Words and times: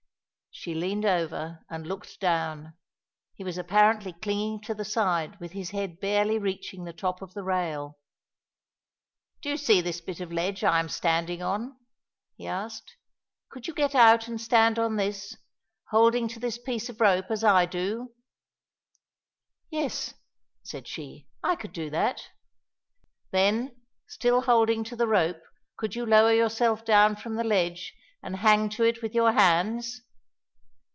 She 0.53 0.75
leaned 0.75 1.05
over 1.05 1.65
and 1.69 1.87
looked 1.87 2.19
down. 2.19 2.77
He 3.33 3.43
was 3.43 3.57
apparently 3.57 4.11
clinging 4.13 4.59
to 4.63 4.75
the 4.75 4.83
side 4.85 5.39
with 5.39 5.53
his 5.53 5.71
head 5.71 5.99
barely 6.01 6.37
reaching 6.37 6.83
the 6.83 6.91
top 6.93 7.21
of 7.21 7.33
the 7.33 7.41
rail. 7.41 7.97
"Do 9.41 9.49
you 9.49 9.55
see 9.57 9.79
this 9.81 10.01
bit 10.01 10.19
of 10.19 10.31
ledge 10.31 10.61
I 10.63 10.79
am 10.79 10.89
standing 10.89 11.41
on?" 11.41 11.79
he 12.35 12.45
asked. 12.47 12.97
"Could 13.49 13.65
you 13.65 13.73
get 13.73 13.95
out 13.95 14.27
and 14.27 14.39
stand 14.39 14.77
on 14.77 14.97
this, 14.97 15.37
holding 15.89 16.27
to 16.27 16.39
this 16.39 16.57
piece 16.57 16.89
of 16.89 16.99
rope 17.01 17.31
as 17.31 17.43
I 17.45 17.65
do?" 17.65 18.11
"Yes," 19.71 20.13
said 20.63 20.85
she, 20.85 21.27
"I 21.41 21.55
could 21.55 21.71
do 21.73 21.89
that." 21.91 22.27
"Then, 23.31 23.81
still 24.05 24.41
holding 24.41 24.83
to 24.83 24.97
the 24.97 25.07
rope, 25.07 25.41
could 25.77 25.95
you 25.95 26.05
lower 26.05 26.33
yourself 26.33 26.83
down 26.85 27.15
from 27.15 27.35
the 27.35 27.45
ledge 27.45 27.95
and 28.21 28.35
hang 28.35 28.67
to 28.71 28.83
it 28.83 29.01
with 29.01 29.15
your 29.15 29.31
hands?" 29.31 30.01